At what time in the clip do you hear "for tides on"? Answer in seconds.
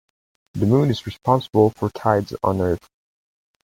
1.75-2.59